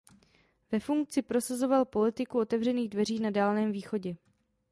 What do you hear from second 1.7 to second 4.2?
politiku otevřených dveří na Dálném východě.